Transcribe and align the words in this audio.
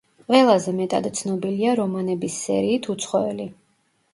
ყველაზე 0.29 0.71
მეტად 0.77 1.09
ცნობილია 1.19 1.75
რომანების 1.81 2.39
სერიით 2.47 2.89
„უცხოელი“. 2.95 3.51